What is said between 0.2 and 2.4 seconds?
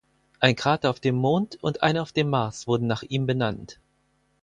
Ein Krater auf dem Mond und einer auf dem